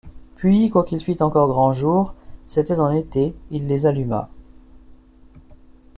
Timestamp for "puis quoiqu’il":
0.37-0.99